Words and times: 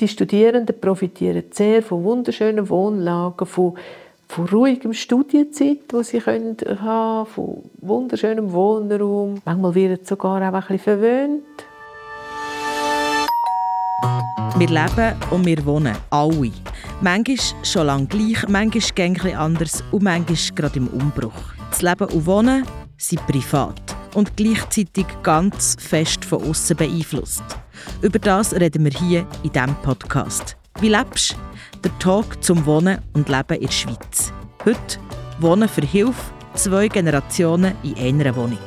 die 0.00 0.08
Studierenden 0.08 0.78
profitieren 0.78 1.44
sehr 1.50 1.82
von 1.82 2.04
wunderschönen 2.04 2.68
Wohnlagen, 2.68 3.46
von, 3.46 3.74
von 4.28 4.46
ruhigem 4.48 4.92
Studienzeit, 4.92 5.80
wo 5.90 6.02
sie 6.02 6.20
können 6.20 6.56
haben, 6.80 7.26
von 7.26 7.62
wunderschönem 7.80 8.52
Wohnraum. 8.52 9.40
Manchmal 9.44 9.74
werden 9.74 9.98
sie 10.02 10.06
sogar 10.06 10.40
auch 10.40 10.54
ein 10.54 10.60
bisschen 10.60 10.78
verwöhnt. 10.78 11.42
Wir 14.58 14.68
leben 14.68 15.14
und 15.30 15.44
wir 15.44 15.64
wohnen, 15.66 15.94
alle. 16.10 16.52
Manchmal 17.02 17.36
schon 17.62 17.86
lange 17.86 18.06
gleich, 18.06 18.48
manchmal 18.48 19.06
ein 19.06 19.36
anders 19.36 19.84
und 19.92 20.02
manchmal 20.02 20.38
gerade 20.54 20.78
im 20.78 20.88
Umbruch. 20.88 21.54
Das 21.70 21.82
Leben 21.82 22.08
und 22.08 22.26
Wohnen 22.26 22.64
sind 22.96 23.26
privat 23.26 23.85
und 24.16 24.34
gleichzeitig 24.34 25.06
ganz 25.22 25.76
fest 25.78 26.24
von 26.24 26.42
außen 26.42 26.74
beeinflusst. 26.74 27.44
Über 28.00 28.18
das 28.18 28.54
reden 28.54 28.84
wir 28.84 28.92
hier 28.92 29.26
in 29.42 29.52
diesem 29.52 29.74
Podcast. 29.82 30.56
Wie 30.80 30.88
lebst? 30.88 31.36
Der 31.84 31.96
Talk 31.98 32.42
zum 32.42 32.64
Wohnen 32.64 32.98
und 33.12 33.28
Leben 33.28 33.54
in 33.54 33.66
der 33.66 33.72
Schweiz. 33.72 34.32
Heute 34.64 34.98
Wohnen 35.38 35.68
für 35.68 35.84
Hilfe, 35.84 36.32
zwei 36.54 36.88
Generationen 36.88 37.74
in 37.82 37.94
einer 37.96 38.34
Wohnung. 38.34 38.58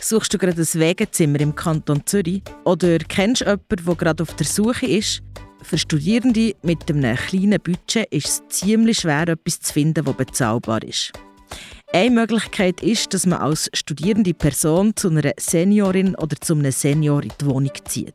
Suchst 0.00 0.34
du 0.34 0.38
gerade 0.38 0.60
ein 0.60 0.80
Wegezimmer 0.80 1.40
im 1.40 1.54
Kanton 1.54 2.04
Zürich 2.04 2.42
oder 2.64 2.98
kennst 2.98 3.40
du 3.40 3.46
jemanden, 3.46 3.86
der 3.86 3.94
gerade 3.94 4.22
auf 4.22 4.34
der 4.36 4.46
Suche 4.46 4.86
ist? 4.86 5.22
Für 5.62 5.78
Studierende 5.78 6.54
mit 6.62 6.88
einem 6.90 7.16
kleinen 7.16 7.60
Budget 7.60 8.06
ist 8.12 8.26
es 8.26 8.42
ziemlich 8.48 8.98
schwer, 8.98 9.28
etwas 9.28 9.60
zu 9.60 9.72
finden, 9.72 10.04
das 10.04 10.16
bezahlbar 10.16 10.82
ist. 10.82 11.12
Eine 11.92 12.10
Möglichkeit 12.10 12.82
ist, 12.82 13.14
dass 13.14 13.26
man 13.26 13.40
als 13.40 13.70
studierende 13.72 14.34
Person 14.34 14.94
zu 14.96 15.08
einer 15.08 15.32
Seniorin 15.38 16.14
oder 16.16 16.36
zu 16.36 16.54
einem 16.54 16.72
Senior 16.72 17.22
in 17.22 17.32
die 17.40 17.46
Wohnung 17.46 17.72
zieht. 17.84 18.14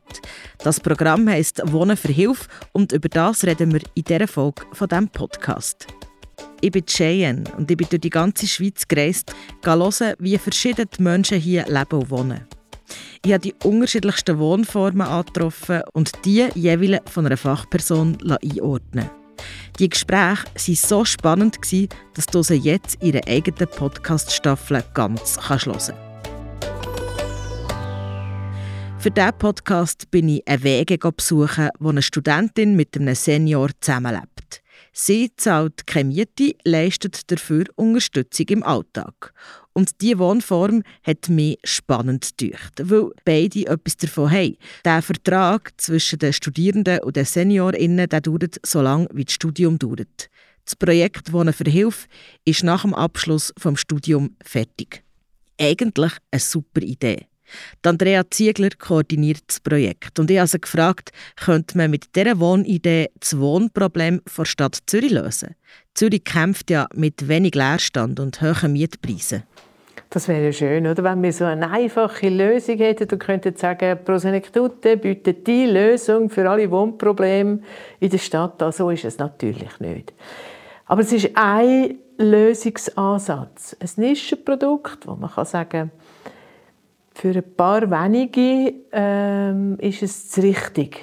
Das 0.58 0.78
Programm 0.78 1.28
heisst 1.28 1.60
Wohnen 1.72 1.96
für 1.96 2.12
Hilfe 2.12 2.46
und 2.72 2.92
über 2.92 3.08
das 3.08 3.44
reden 3.44 3.72
wir 3.72 3.80
in 3.94 4.04
dieser 4.04 4.28
Folge 4.28 4.62
von 4.72 4.88
diesem 4.88 5.08
Podcast. 5.08 5.86
Ich 6.60 6.70
bin 6.70 6.86
Cheyenne 6.86 7.44
und 7.56 7.70
ich 7.70 7.76
bin 7.76 7.88
durch 7.90 8.00
die 8.00 8.10
ganze 8.10 8.46
Schweiz 8.46 8.86
gereist, 8.86 9.34
hören, 9.64 10.14
wie 10.18 10.38
verschiedene 10.38 10.88
Menschen 10.98 11.40
hier 11.40 11.64
leben 11.66 11.98
und 11.98 12.10
wohnen. 12.10 12.46
Ich 13.24 13.32
habe 13.32 13.42
die 13.42 13.54
unterschiedlichsten 13.64 14.38
Wohnformen 14.38 15.06
angetroffen 15.06 15.82
und 15.92 16.12
die 16.24 16.48
jeweils 16.54 17.10
von 17.10 17.26
einer 17.26 17.36
Fachperson 17.36 18.18
einordnen 18.42 19.10
Die 19.78 19.88
Gespräche 19.88 20.44
waren 20.54 20.74
so 20.74 21.04
spannend, 21.04 21.58
dass 22.14 22.26
du 22.26 22.42
sie 22.42 22.54
jetzt 22.54 22.96
in 22.96 23.14
ihrer 23.14 23.26
eigenen 23.28 23.68
Podcast-Staffel 23.68 24.84
ganz 24.94 25.38
hören 25.48 25.72
kannst. 25.72 25.92
Für 29.02 29.10
diesen 29.10 29.38
Podcast 29.38 30.10
bin 30.12 30.28
ich 30.28 30.46
einen 30.46 30.62
Wege 30.62 30.96
besuchen, 30.96 31.70
wo 31.80 31.88
eine 31.88 32.02
Studentin 32.02 32.76
mit 32.76 32.96
einem 32.96 33.16
Senior 33.16 33.70
zusammenlebt. 33.80 34.62
Sie 34.92 35.32
zahlt 35.36 35.86
keine 35.86 36.10
Miete, 36.10 36.54
leistet 36.64 37.30
dafür 37.30 37.64
Unterstützung 37.74 38.46
im 38.48 38.62
Alltag. 38.62 39.32
Und 39.74 40.00
diese 40.00 40.18
Wohnform 40.18 40.82
hat 41.02 41.28
mich 41.28 41.58
spannend 41.64 42.36
gedacht, 42.36 42.74
weil 42.82 43.10
beide 43.24 43.66
etwas 43.66 43.96
davon 43.96 44.30
haben. 44.30 44.56
Der 44.84 45.00
Vertrag 45.00 45.72
zwischen 45.78 46.18
den 46.18 46.32
Studierenden 46.32 47.00
und 47.00 47.16
den 47.16 47.24
SeniorInnen 47.24 48.08
der 48.08 48.20
dauert 48.20 48.60
so 48.64 48.82
lange, 48.82 49.08
wie 49.12 49.24
das 49.24 49.34
Studium 49.34 49.78
dauert. 49.78 50.28
Das 50.64 50.76
Projekt 50.76 51.32
Wohnen 51.32 51.52
für 51.52 51.68
Hilfe 51.68 52.06
ist 52.44 52.62
nach 52.62 52.82
dem 52.82 52.94
Abschluss 52.94 53.52
vom 53.58 53.76
Studium 53.76 54.36
fertig. 54.44 55.02
Eigentlich 55.58 56.12
eine 56.30 56.40
super 56.40 56.82
Idee. 56.82 57.26
Die 57.84 57.88
Andrea 57.88 58.22
Ziegler 58.30 58.70
koordiniert 58.78 59.42
das 59.46 59.60
Projekt 59.60 60.18
und 60.18 60.30
ich 60.30 60.38
habe 60.38 60.48
sie 60.48 60.60
gefragt, 60.60 61.10
könnte 61.36 61.76
man 61.76 61.90
mit 61.90 62.14
dieser 62.16 62.38
Wohnidee 62.40 63.10
das 63.18 63.38
Wohnproblem 63.38 64.20
der 64.36 64.44
Stadt 64.44 64.78
Zürich 64.86 65.12
lösen? 65.12 65.54
Zürich 65.94 66.24
kämpft 66.24 66.70
ja 66.70 66.86
mit 66.94 67.28
wenig 67.28 67.54
Leerstand 67.54 68.20
und 68.20 68.40
hohen 68.40 68.72
Mietpreisen. 68.72 69.42
Das 70.12 70.28
wäre 70.28 70.52
schön, 70.52 70.86
oder? 70.86 71.02
wenn 71.04 71.22
wir 71.22 71.32
so 71.32 71.46
eine 71.46 71.70
einfache 71.70 72.28
Lösung 72.28 72.76
hätten 72.76 73.08
und 73.10 73.18
könnten 73.18 73.56
sagen, 73.56 73.98
Prosenektute 74.04 74.98
bietet 74.98 75.46
die 75.46 75.64
Lösung 75.64 76.28
für 76.28 76.48
alle 76.50 76.70
Wohnprobleme 76.70 77.60
in 77.98 78.10
der 78.10 78.18
Stadt. 78.18 78.62
So 78.74 78.90
ist 78.90 79.06
es 79.06 79.16
natürlich 79.16 79.80
nicht. 79.80 80.12
Aber 80.84 81.00
es 81.00 81.12
ist 81.12 81.30
ein 81.34 81.96
Lösungsansatz, 82.18 83.74
ein 83.80 83.88
Nischenprodukt, 83.96 85.06
wo 85.06 85.14
man 85.14 85.30
kann 85.30 85.46
sagen 85.46 85.90
für 87.14 87.30
ein 87.30 87.56
paar 87.56 87.90
wenige 87.90 88.74
ähm, 88.92 89.76
ist 89.78 90.02
es 90.02 90.28
das 90.30 90.42
Richtige. 90.42 90.98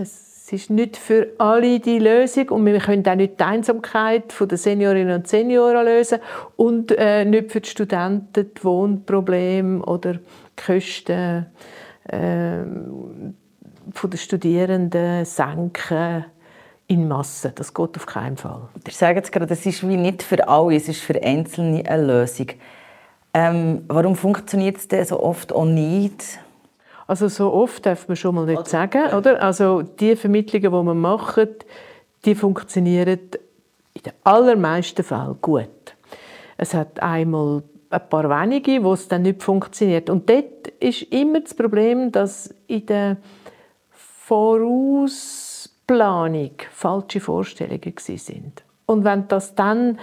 Es 0.00 0.52
ist 0.52 0.70
nicht 0.70 0.96
für 0.96 1.28
alle 1.38 1.80
die 1.80 1.98
Lösung 1.98 2.48
und 2.50 2.66
wir 2.66 2.78
können 2.78 3.06
auch 3.06 3.14
nicht 3.14 3.40
die 3.40 3.44
Einsamkeit 3.44 4.34
der 4.38 4.58
Seniorinnen 4.58 5.16
und 5.16 5.28
Senioren 5.28 5.84
lösen 5.84 6.18
und 6.56 6.92
äh, 6.96 7.24
nicht 7.24 7.50
für 7.50 7.60
die 7.60 7.68
Studenten 7.68 8.50
die 8.54 8.64
Wohnprobleme 8.64 9.84
oder 9.84 10.14
die 10.14 10.20
Kosten 10.56 11.46
äh, 12.08 12.58
der 14.04 14.18
Studierenden 14.18 15.24
senken 15.24 16.26
in 16.86 17.08
Masse. 17.08 17.52
Das 17.54 17.72
geht 17.72 17.96
auf 17.96 18.06
keinen 18.06 18.36
Fall. 18.36 18.68
Ihr 18.86 18.92
sagt 18.92 19.24
es 19.24 19.30
gerade, 19.30 19.52
es 19.52 19.64
ist 19.64 19.86
wie 19.88 19.96
nicht 19.96 20.22
für 20.22 20.46
alle, 20.46 20.76
es 20.76 20.88
ist 20.88 21.00
für 21.00 21.20
Einzelne 21.22 21.84
eine 21.86 22.06
Lösung. 22.06 22.48
Ähm, 23.34 23.84
warum 23.88 24.14
funktioniert 24.14 24.76
es 24.76 24.88
denn 24.88 25.04
so 25.04 25.22
oft 25.22 25.52
auch 25.52 25.64
nicht? 25.64 26.38
Also 27.06 27.28
so 27.28 27.52
oft 27.52 27.86
darf 27.86 28.08
man 28.08 28.16
schon 28.16 28.34
mal 28.34 28.46
nicht 28.46 28.68
sagen, 28.68 29.12
oder? 29.14 29.42
Also 29.42 29.82
die 29.82 30.16
Vermittlungen, 30.16 30.70
die 30.70 30.86
man 30.86 30.98
macht, 30.98 31.66
die 32.24 32.34
funktionieren 32.34 33.18
in 33.94 34.02
den 34.02 34.12
allermeisten 34.24 35.02
Fällen 35.02 35.38
gut. 35.40 35.96
Es 36.56 36.74
hat 36.74 37.02
einmal 37.02 37.62
ein 37.90 38.08
paar 38.08 38.28
wenige, 38.28 38.84
wo 38.84 38.92
es 38.94 39.08
dann 39.08 39.22
nicht 39.22 39.42
funktioniert. 39.42 40.08
Und 40.08 40.30
dort 40.30 40.68
ist 40.80 41.02
immer 41.02 41.40
das 41.40 41.54
Problem, 41.54 42.12
dass 42.12 42.54
in 42.66 42.86
der 42.86 43.18
Vorausplanung 43.90 46.52
falsche 46.70 47.20
Vorstellungen 47.20 47.94
sind. 47.98 48.62
Und 48.86 49.04
wenn 49.04 49.28
das 49.28 49.54
dann 49.54 49.98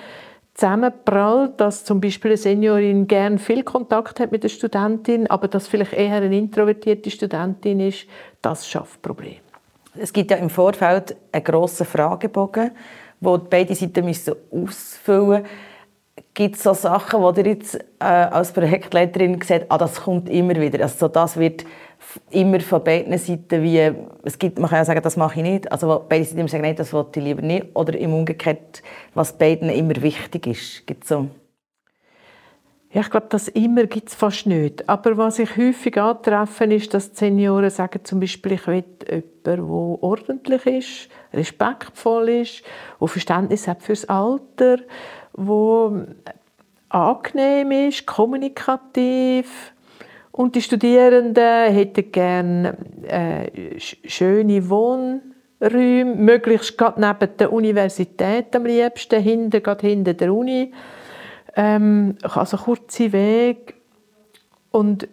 zusammenprallt, 0.59 1.59
dass 1.59 1.85
zum 1.85 2.01
Beispiel 2.01 2.31
eine 2.31 2.37
Seniorin 2.37 3.07
gern 3.07 3.39
viel 3.39 3.63
Kontakt 3.63 4.19
hat 4.19 4.31
mit 4.31 4.43
der 4.43 4.49
Studentin, 4.49 5.27
aber 5.27 5.47
dass 5.47 5.67
vielleicht 5.67 5.93
eher 5.93 6.15
eine 6.15 6.37
introvertierte 6.37 7.09
Studentin 7.09 7.79
ist, 7.79 8.07
das 8.41 8.67
schafft 8.67 9.01
Probleme. 9.01 9.37
Es 9.95 10.11
gibt 10.11 10.31
ja 10.31 10.37
im 10.37 10.49
Vorfeld 10.49 11.15
einen 11.31 11.43
grossen 11.43 11.85
Fragebogen, 11.85 12.71
wo 13.21 13.37
beide 13.37 13.73
Seiten 13.73 14.05
ausfüllen 14.51 15.29
müssen. 15.29 15.45
Gibt 16.33 16.55
es 16.55 16.63
so 16.63 16.73
Sachen, 16.73 17.21
wo 17.21 17.31
ihr 17.31 17.47
jetzt 17.47 17.75
äh, 17.99 18.05
als 18.05 18.51
Projektleiterin 18.51 19.41
seht, 19.41 19.65
ah, 19.69 19.77
das 19.77 20.01
kommt 20.01 20.29
immer 20.29 20.55
wieder, 20.55 20.81
also 20.83 21.07
das 21.07 21.37
wird 21.37 21.65
immer 22.29 22.59
von 22.61 22.83
beiden 22.83 23.17
Seiten 23.17 23.61
wie, 23.61 23.91
es 24.23 24.39
gibt, 24.39 24.57
man 24.57 24.69
kann 24.69 24.79
ja 24.79 24.85
sagen, 24.85 25.01
das 25.01 25.17
mache 25.17 25.39
ich 25.39 25.43
nicht, 25.43 25.71
also 25.71 26.05
beide 26.07 26.25
Seiten 26.25 26.47
sagen, 26.47 26.63
nein, 26.63 26.75
das 26.75 26.93
wollte 26.93 27.19
ich 27.19 27.25
lieber 27.25 27.41
nicht, 27.41 27.67
oder 27.73 27.97
im 27.97 28.13
Umgekehrt, 28.13 28.81
was 29.13 29.37
beiden 29.37 29.69
immer 29.69 30.01
wichtig 30.01 30.47
ist, 30.47 30.87
gibt 30.87 31.05
so? 31.05 31.27
Ja, 32.91 33.01
ich 33.01 33.11
glaube, 33.11 33.27
das 33.29 33.49
immer 33.49 33.85
gibt 33.85 34.09
es 34.09 34.15
fast 34.15 34.47
nicht. 34.47 34.89
Aber 34.89 35.15
was 35.15 35.37
ich 35.37 35.55
häufig 35.57 36.01
antreffe, 36.01 36.63
ist, 36.63 36.91
dass 36.91 37.11
die 37.11 37.17
Senioren 37.17 37.69
sagen, 37.69 38.03
zum 38.03 38.19
Beispiel, 38.19 38.53
ich 38.53 38.65
will 38.65 38.83
jemanden, 39.07 39.23
der 39.45 39.63
ordentlich 39.63 40.65
ist, 40.65 41.09
respektvoll 41.31 42.29
ist, 42.29 42.63
der 42.99 43.07
Verständnis 43.07 43.67
hat 43.67 43.83
fürs 43.83 44.05
Alter, 44.05 44.79
der 45.37 46.07
angenehm 46.89 47.71
ist, 47.71 48.05
kommunikativ, 48.05 49.73
und 50.39 50.55
die 50.55 50.61
Studierenden 50.61 51.73
hätten 51.73 52.13
gerne 52.13 52.77
äh, 53.05 53.77
schöne 53.77 54.69
Wohnräume, 54.69 56.15
möglichst 56.15 56.77
gerade 56.77 57.01
neben 57.01 57.35
der 57.35 57.51
Universität 57.51 58.55
am 58.55 58.65
liebsten, 58.65 59.21
hinter, 59.21 59.59
gerade 59.59 59.87
hinter 59.87 60.13
der 60.13 60.33
Uni. 60.33 60.71
Ähm, 61.57 62.15
also 62.21 62.55
kurze 62.55 63.11
Weg. 63.11 63.73
Und 64.71 65.09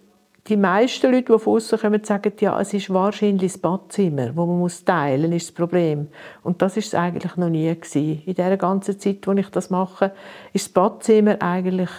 die 0.49 0.57
meisten 0.57 1.11
Leute, 1.11 1.33
die 1.33 1.39
von 1.39 1.57
außen 1.57 1.79
kommen, 1.79 2.05
sagen, 2.05 2.33
ja, 2.41 2.61
es 2.61 2.73
ist 2.73 2.93
wahrscheinlich 2.93 3.53
das 3.53 3.61
Badzimmer, 3.61 4.27
das 4.27 4.37
man 4.37 4.59
muss 4.59 4.85
teilen 4.85 5.31
muss, 5.31 5.43
ist 5.43 5.49
das 5.49 5.55
Problem. 5.55 6.09
Und 6.43 6.63
das 6.63 6.77
ist 6.77 6.89
es 6.89 6.95
eigentlich 6.95 7.37
noch 7.37 7.49
nie 7.49 7.75
gewesen. 7.75 8.23
In 8.25 8.35
der 8.35 8.57
ganzen 8.57 8.99
Zeit, 8.99 9.27
wo 9.27 9.33
ich 9.33 9.49
das 9.51 9.71
mache, 9.71 10.13
ist 10.53 10.67
das 10.67 10.73
Badzimmer 10.73 11.41
eigentlich 11.41 11.91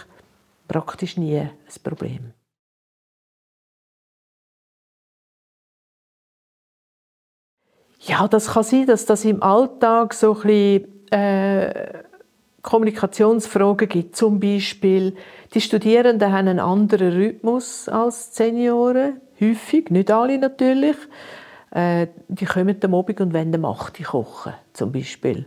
praktisch 0.66 1.16
nie 1.16 1.38
ein 1.38 1.50
Problem. 1.82 2.32
Ja, 8.00 8.28
das 8.28 8.48
kann 8.52 8.62
sein, 8.62 8.86
dass 8.86 9.04
das 9.06 9.24
im 9.24 9.42
Alltag 9.42 10.14
so 10.14 10.34
ein 10.34 10.40
bisschen, 10.42 11.10
äh, 11.10 12.04
Kommunikationsfragen 12.62 13.88
gibt. 13.88 14.16
Zum 14.16 14.40
Beispiel, 14.40 15.14
die 15.54 15.60
Studierenden 15.60 16.32
haben 16.32 16.48
einen 16.48 16.60
anderen 16.60 17.12
Rhythmus 17.12 17.88
als 17.88 18.34
Senioren. 18.34 19.20
häufig, 19.40 19.90
nicht 19.90 20.10
alle 20.10 20.38
natürlich. 20.38 20.96
Äh, 21.70 22.08
die 22.28 22.46
kommen 22.46 22.76
am 22.82 22.94
Abend 22.94 23.20
und 23.20 23.34
wollen 23.34 23.60
Macht 23.60 24.02
kochen, 24.02 24.54
zum 24.72 24.92
Beispiel. 24.92 25.46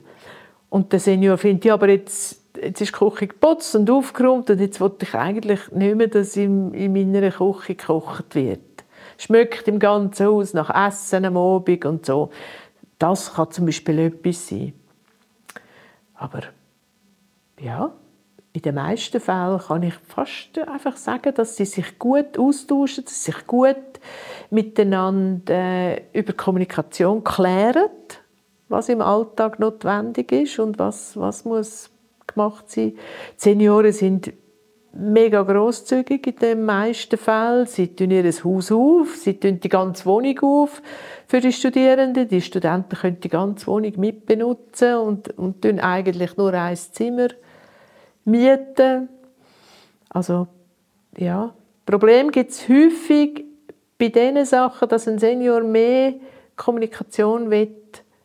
Und 0.70 0.94
der 0.94 1.00
Senior 1.00 1.38
findet, 1.38 1.66
ja, 1.66 1.74
aber 1.74 1.90
jetzt, 1.90 2.42
jetzt 2.56 2.82
ist 2.82 2.94
die 2.94 2.98
Küche 2.98 3.28
geputzt 3.28 3.76
und 3.76 3.90
aufgeräumt 3.90 4.50
und 4.50 4.60
jetzt 4.60 4.80
wollte 4.80 5.06
ich 5.06 5.16
eigentlich 5.16 5.72
nicht 5.72 5.96
mehr, 5.96 6.08
dass 6.08 6.38
in, 6.38 6.74
in 6.74 6.94
meiner 6.94 7.32
Küche 7.32 7.76
gekocht 7.76 8.36
wird. 8.36 8.62
Schmeckt 9.18 9.68
im 9.68 9.80
ganzen 9.80 10.28
Haus 10.28 10.54
nach 10.54 10.70
Essen 10.88 11.26
am 11.26 11.38
Abend 11.38 11.86
und 11.86 12.06
so. 12.06 12.30
Das 12.98 13.34
kann 13.34 13.52
zum 13.52 13.66
Beispiel 13.66 14.00
etwas 14.00 14.48
sein. 14.48 14.74
Aber 16.16 16.42
ja, 17.62 17.94
in 18.54 18.62
den 18.62 18.76
meisten 18.76 19.22
Fällen 19.22 19.60
kann 19.60 19.84
ich 19.84 19.94
fast 19.94 20.58
einfach 20.68 20.98
sagen, 20.98 21.34
dass 21.34 21.56
sie 21.56 21.66
sich 21.66 21.98
gut 21.98 22.38
austauschen, 22.38 23.06
dass 23.06 23.24
sie 23.24 23.32
sich 23.32 23.48
gut 23.48 23.78
miteinander 24.50 25.54
äh, 25.54 26.02
über 26.12 26.34
Kommunikation 26.34 27.24
klären, 27.24 27.90
was 28.68 28.90
im 28.90 29.02
Alltag 29.02 29.60
notwendig 29.60 30.32
ist 30.34 30.60
und 30.60 30.80
was, 30.80 31.16
was 31.16 31.46
muss 31.46 31.92
gemacht 32.28 32.70
sein. 32.70 32.92
Die 32.92 32.98
Senioren 33.38 33.94
sind 33.94 34.34
mega 34.94 35.42
großzügig 35.44 36.28
in 36.28 36.36
den 36.36 36.66
meisten 36.66 37.18
Fällen. 37.18 37.66
Sie 37.66 37.96
tun 37.96 38.12
ihr 38.12 38.30
Haus 38.44 38.72
auf, 38.72 39.16
sie 39.16 39.40
tun 39.40 39.60
die 39.62 39.70
ganze 39.70 40.06
Wohnung 40.06 40.40
auf 40.40 40.82
für 41.28 41.40
die 41.40 41.54
Studierenden. 41.54 42.28
Die 42.28 42.42
Studenten 42.42 42.98
können 42.98 43.22
die 43.22 43.30
ganze 43.30 43.68
Wohnung 43.68 43.94
mitbenutzen 43.98 44.96
und, 44.96 45.38
und 45.38 45.62
tun 45.62 45.80
eigentlich 45.80 46.36
nur 46.36 46.54
ein 46.54 46.76
Zimmer 46.76 47.30
mieten. 48.26 49.10
Also 50.10 50.48
ja, 51.18 51.54
Problem 51.86 52.32
gibt 52.32 52.52
es 52.52 52.68
häufig 52.68 53.46
bei 53.98 54.10
diesen 54.10 54.46
Sachen, 54.46 54.88
dass 54.90 55.08
ein 55.08 55.20
Senior 55.20 55.62
mehr 55.62 56.14
Kommunikation 56.56 57.50
will, 57.50 57.76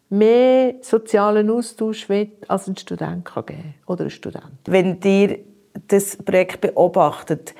mehr 0.09 0.75
sozialen 0.83 1.51
Austausch 1.51 2.09
will, 2.09 2.33
als 2.49 2.69
ein 2.69 2.77
Student 2.77 3.25
kann 3.25 3.47
geben 3.47 3.75
oder 3.87 4.05
ein 4.05 4.11
Student. 4.11 4.53
Wenn 4.67 5.01
ihr 5.03 5.39
das 5.89 6.17
Projekt 6.17 6.61
beobachtet, 6.61 7.55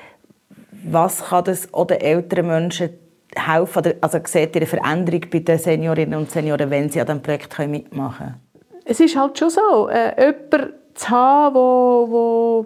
was 0.85 1.25
kann 1.25 1.43
das 1.43 1.73
oder 1.73 2.01
älteren 2.01 2.47
Menschen 2.47 2.89
helfen? 3.35 3.93
Also 4.01 4.19
seht 4.23 4.55
ihr 4.55 4.61
eine 4.61 4.67
Veränderung 4.67 5.21
bei 5.31 5.39
den 5.39 5.57
Seniorinnen 5.57 6.17
und 6.17 6.31
Senioren, 6.31 6.69
wenn 6.69 6.89
sie 6.89 7.01
an 7.01 7.07
diesem 7.07 7.21
Projekt 7.21 7.57
mitmachen 7.59 8.17
können? 8.17 8.41
Es 8.85 8.99
ist 8.99 9.17
halt 9.17 9.37
schon 9.37 9.49
so, 9.49 9.89
äh, 9.89 10.13
jemand 10.17 10.73
zu 10.97 11.09
haben, 11.09 11.55
wo, 11.55 12.07
wo, 12.09 12.65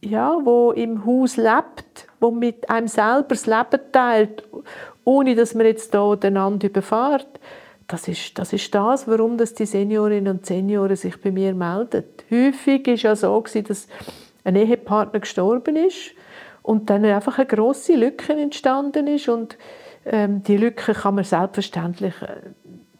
ja, 0.00 0.38
wo 0.42 0.72
im 0.72 1.04
Haus 1.04 1.36
lebt, 1.36 2.06
wo 2.20 2.30
mit 2.30 2.70
einem 2.70 2.88
selber 2.88 3.28
das 3.30 3.46
Leben 3.46 3.80
teilt, 3.92 4.42
ohne 5.04 5.34
dass 5.34 5.54
man 5.54 5.66
jetzt 5.66 5.94
da 5.94 6.12
einander 6.12 6.68
überfährt, 6.68 7.40
das 7.88 8.08
ist, 8.08 8.36
das 8.38 8.52
ist 8.52 8.74
das, 8.74 9.06
warum 9.06 9.38
das 9.38 9.54
die 9.54 9.66
Seniorinnen 9.66 10.38
und 10.38 10.46
Senioren 10.46 10.96
sich 10.96 11.20
bei 11.20 11.30
mir 11.30 11.54
melden. 11.54 12.04
Häufig 12.30 12.88
ist 12.88 13.02
ja 13.02 13.14
so, 13.14 13.40
dass 13.40 13.86
ein 14.42 14.56
Ehepartner 14.56 15.20
gestorben 15.20 15.76
ist 15.76 16.12
und 16.62 16.90
dann 16.90 17.04
einfach 17.04 17.38
eine 17.38 17.46
große 17.46 17.94
Lücke 17.94 18.32
entstanden 18.32 19.06
ist 19.06 19.28
und 19.28 19.56
ähm, 20.04 20.42
die 20.42 20.56
Lücke 20.56 20.94
kann 20.94 21.16
man 21.16 21.24
selbstverständlich 21.24 22.14
äh, 22.22 22.40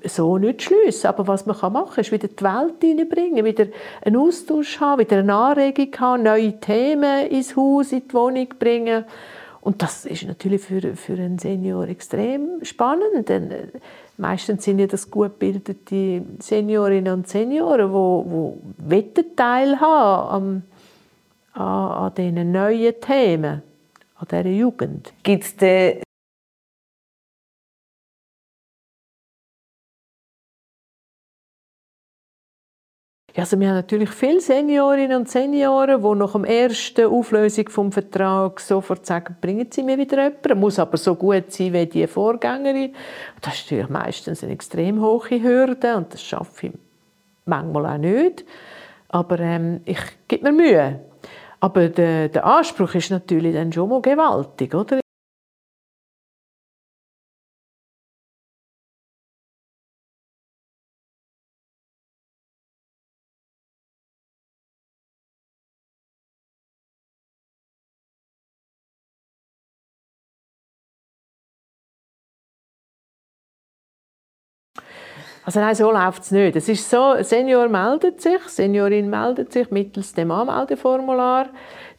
so 0.08 0.38
nicht 0.38 0.62
schliessen. 0.62 1.08
Aber 1.08 1.26
was 1.26 1.46
man 1.46 1.56
machen 1.72 1.94
kann, 1.94 2.02
ist 2.02 2.12
wieder 2.12 2.28
die 2.28 2.44
Welt 2.44 2.74
hineinbringen, 2.80 3.44
wieder 3.44 3.66
einen 4.02 4.16
Austausch 4.16 4.80
haben, 4.80 5.00
wieder 5.00 5.18
eine 5.18 5.34
Anregung 5.34 5.88
haben, 5.98 6.22
neue 6.22 6.58
Themen 6.60 7.28
ins 7.28 7.56
Haus, 7.56 7.92
in 7.92 8.06
die 8.06 8.14
Wohnung 8.14 8.48
bringen. 8.58 9.04
Und 9.66 9.82
das 9.82 10.06
ist 10.06 10.22
natürlich 10.22 10.62
für, 10.62 10.94
für 10.94 11.14
einen 11.14 11.40
Senior 11.40 11.88
extrem 11.88 12.64
spannend. 12.64 13.28
Denn 13.28 13.50
äh, 13.50 13.66
meistens 14.16 14.64
sind 14.64 14.78
ja 14.78 14.86
das 14.86 15.10
gut 15.10 15.40
gebildete 15.40 16.22
Seniorinnen 16.38 17.12
und 17.12 17.28
Senioren, 17.28 17.90
die, 18.78 19.12
die 19.12 19.34
teilhaben 19.34 20.62
an, 21.52 21.60
an, 21.60 21.90
an 21.90 22.14
diesen 22.14 22.52
neuen 22.52 22.94
Themen, 23.00 23.62
an 24.14 24.26
dieser 24.30 24.46
Jugend. 24.46 25.12
Gibt 25.24 25.44
es 25.60 26.05
Ja, 33.36 33.42
also 33.42 33.60
wir 33.60 33.68
haben 33.68 33.74
natürlich 33.74 34.08
viele 34.08 34.40
Seniorinnen 34.40 35.18
und 35.18 35.28
Senioren, 35.28 36.02
die 36.02 36.18
nach 36.18 36.32
der 36.32 36.62
ersten 36.62 37.04
Auflösung 37.04 37.66
des 37.66 37.94
Vertrags 37.94 38.66
sofort 38.66 39.04
sagen, 39.04 39.36
bringen 39.42 39.66
Sie 39.70 39.82
mir 39.82 39.98
wieder 39.98 40.24
jemanden. 40.24 40.58
muss 40.58 40.78
aber 40.78 40.96
so 40.96 41.14
gut 41.16 41.52
sein 41.52 41.74
wie 41.74 41.84
die 41.84 42.06
Vorgängerin. 42.06 42.94
Das 43.42 43.56
ist 43.56 43.64
natürlich 43.64 43.90
meistens 43.90 44.42
eine 44.42 44.54
extrem 44.54 45.02
hohe 45.02 45.42
Hürde 45.42 45.96
und 45.96 46.14
das 46.14 46.22
schaffe 46.22 46.68
ich 46.68 46.72
manchmal 47.44 47.84
auch 47.84 47.98
nicht. 47.98 48.46
Aber 49.10 49.38
ähm, 49.38 49.82
ich 49.84 50.00
gebe 50.28 50.50
mir 50.50 50.52
Mühe. 50.52 51.00
Aber 51.60 51.90
der, 51.90 52.30
der 52.30 52.46
Anspruch 52.46 52.94
ist 52.94 53.10
natürlich 53.10 53.52
dann 53.52 53.70
schon 53.70 53.90
mal 53.90 54.00
gewaltig, 54.00 54.74
oder? 54.74 55.00
Also 75.46 75.60
nein, 75.60 75.76
so 75.76 75.92
läuft 75.92 76.24
es 76.24 76.32
nicht. 76.32 76.56
Es 76.56 76.68
ist 76.68 76.90
so, 76.90 77.14
Senior 77.20 77.68
meldet 77.68 78.20
sich, 78.20 78.40
Seniorin 78.48 79.08
meldet 79.08 79.52
sich 79.52 79.70
mittels 79.70 80.12
dem 80.12 80.32
Anmeldeformular. 80.32 81.50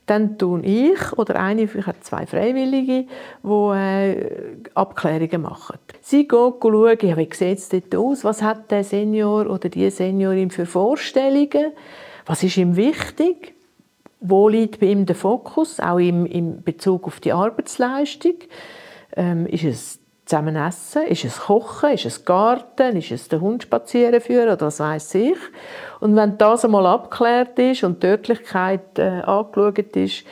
Dann 0.06 0.38
tun 0.38 0.66
ich 0.66 1.14
oder 1.14 1.38
eine, 1.38 1.62
ich 1.62 1.88
habe 1.88 1.98
zwei 2.02 2.26
Freiwillige, 2.26 3.06
die 3.44 3.48
äh, 3.48 4.58
Abklärungen 4.74 5.44
machen. 5.44 5.80
Sie 6.02 6.28
gehen 6.28 6.54
schauen, 6.62 6.98
wie 7.00 7.30
sieht 7.32 7.58
es 7.58 7.70
dort 7.70 7.96
aus, 7.96 8.26
was 8.26 8.42
hat 8.42 8.70
der 8.70 8.84
Senior 8.84 9.50
oder 9.50 9.70
die 9.70 9.90
Seniorin 9.92 10.52
für 10.52 10.66
Vorstellungen, 10.66 11.72
was 12.26 12.44
ist 12.44 12.58
ihm 12.58 12.76
wichtig, 12.76 13.54
wo 14.20 14.50
liegt 14.50 14.82
bei 14.82 14.88
ihm 14.88 15.06
der 15.06 15.16
Fokus, 15.16 15.80
auch 15.80 16.00
im, 16.00 16.26
im 16.26 16.64
Bezug 16.64 17.08
auf 17.08 17.22
die 17.22 17.32
Arbeitsleistung. 17.32 18.36
Ähm, 19.16 19.46
ist 19.46 19.64
es 19.64 20.00
zusammen 20.28 20.56
essen? 20.56 21.04
Ist 21.08 21.26
es 21.26 21.40
Kochen? 21.40 21.92
Ist 21.92 22.06
es 22.06 22.26
Garten? 22.26 22.98
Ist 22.98 23.12
es 23.12 23.28
den 23.30 23.42
Hund 23.42 23.64
spazieren 23.64 24.22
führen? 24.22 24.50
Oder 24.50 24.68
was 24.68 24.80
weiß 24.80 25.16
ich? 25.16 25.38
Und 26.00 26.16
wenn 26.16 26.38
das 26.38 26.66
einmal 26.66 26.86
abgeklärt 26.86 27.58
ist 27.58 27.84
und 27.84 28.04
die 28.04 28.08
Örtlichkeit 28.08 29.00
äh, 29.00 29.22
angeschaut 29.22 29.96
ist, 29.96 30.26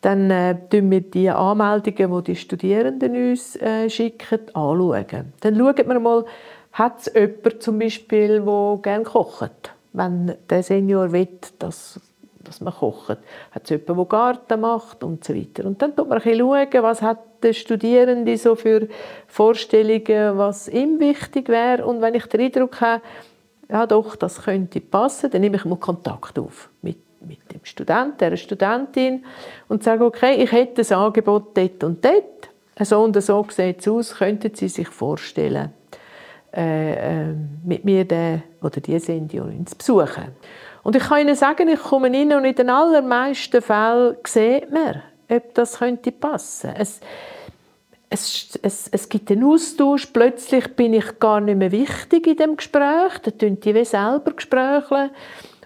dann 0.00 0.30
äh, 0.30 0.56
wir 0.90 1.00
die 1.00 1.30
Anmeldungen, 1.30 2.24
die 2.24 2.32
die 2.32 2.36
Studierenden 2.36 3.30
uns 3.30 3.56
äh, 3.56 3.88
schicken, 3.88 4.40
anschauen. 4.52 5.32
Dann 5.40 5.56
schauen 5.56 5.88
wir 5.88 6.00
mal, 6.00 6.24
hat 6.72 7.00
es 7.00 7.14
jemanden 7.14 7.60
zum 7.60 7.78
Beispiel, 7.78 8.44
der 8.44 8.78
gerne 8.82 9.04
kocht? 9.04 9.74
Wenn 9.92 10.34
der 10.48 10.62
Senior 10.62 11.12
will, 11.12 11.28
dass 11.58 12.00
dass 12.44 12.60
man 12.60 12.72
kocht. 12.72 13.18
Hat 13.50 13.64
es 13.64 13.70
jemanden, 13.70 13.96
der 13.96 14.04
Garten 14.06 14.60
macht 14.60 15.04
und 15.04 15.24
so 15.24 15.34
weiter. 15.34 15.64
Und 15.64 15.80
dann 15.80 15.92
schaut 15.96 16.08
man 16.08 16.18
ein 16.18 16.24
bisschen 16.24 16.40
schauen, 16.40 16.82
was 16.82 17.02
hat 17.02 17.18
der 17.42 17.52
Studierende 17.52 18.36
so 18.36 18.54
für 18.54 18.88
Vorstellungen, 19.26 20.38
was 20.38 20.68
ihm 20.68 21.00
wichtig 21.00 21.48
wäre. 21.48 21.84
Und 21.86 22.00
wenn 22.00 22.14
ich 22.14 22.26
den 22.26 22.40
Eindruck 22.40 22.80
habe, 22.80 23.02
ja 23.68 23.86
doch, 23.86 24.16
das 24.16 24.42
könnte 24.42 24.80
passen, 24.80 25.30
dann 25.30 25.40
nehme 25.40 25.56
ich 25.56 25.64
mal 25.64 25.76
Kontakt 25.76 26.38
auf 26.38 26.68
mit, 26.82 26.98
mit 27.20 27.38
dem 27.52 27.60
Studenten, 27.64 28.18
der 28.18 28.36
Studentin 28.36 29.24
und 29.68 29.82
sage, 29.82 30.04
okay, 30.04 30.42
ich 30.42 30.52
hätte 30.52 30.82
ein 30.82 30.98
Angebot 30.98 31.56
dort 31.56 31.82
und 31.84 32.04
dort, 32.04 32.50
so 32.80 33.02
und 33.02 33.20
so 33.20 33.46
sieht 33.48 33.80
es 33.80 33.88
aus, 33.88 34.14
könnten 34.16 34.54
Sie 34.54 34.68
sich 34.68 34.88
vorstellen, 34.88 35.72
äh, 36.54 37.30
äh, 37.30 37.34
mit 37.64 37.84
mir 37.84 38.04
den 38.04 38.42
oder 38.60 38.80
die 38.80 38.98
Seniorin 38.98 39.66
zu 39.66 39.74
besuchen. 39.74 40.32
Und 40.82 40.96
ich 40.96 41.02
kann 41.04 41.20
Ihnen 41.20 41.36
sagen, 41.36 41.68
ich 41.68 41.80
komme 41.80 42.10
rein 42.10 42.32
und 42.32 42.44
in 42.44 42.54
den 42.54 42.70
allermeisten 42.70 43.62
Fällen 43.62 44.16
sieht 44.26 44.70
man, 44.70 45.02
ob 45.28 45.54
das 45.54 45.78
könnte 45.78 46.10
passen. 46.10 46.72
Es, 46.76 47.00
es, 48.10 48.58
es, 48.62 48.88
es 48.88 49.08
gibt 49.08 49.30
einen 49.30 49.44
Austausch. 49.44 50.06
Plötzlich 50.06 50.74
bin 50.74 50.92
ich 50.92 51.18
gar 51.18 51.40
nicht 51.40 51.56
mehr 51.56 51.72
wichtig 51.72 52.26
in 52.26 52.36
dem 52.36 52.56
Gespräch. 52.56 53.18
Dann 53.22 53.38
tun 53.38 53.60
die 53.60 53.74
wie 53.74 53.84
selber 53.84 54.32
Gespräche. 54.32 55.10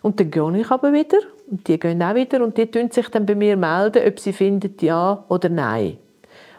Und 0.03 0.21
dann 0.21 0.31
gehe 0.31 0.61
ich 0.61 0.71
aber 0.71 0.93
wieder. 0.93 1.19
Und 1.51 1.67
die 1.67 1.79
gehen 1.79 2.03
auch 2.03 2.15
wieder. 2.15 2.45
Und 2.45 2.57
die 2.57 2.71
tun 2.71 2.91
sich 2.91 3.09
dann 3.09 3.27
bei 3.27 3.35
mir 3.35 3.57
melden, 3.57 4.07
ob 4.07 4.21
sie 4.21 4.33
finden 4.33 4.75
ja 4.81 5.25
oder 5.29 5.49
nein. 5.49 5.99